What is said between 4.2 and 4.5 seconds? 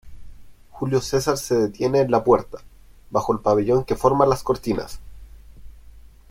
las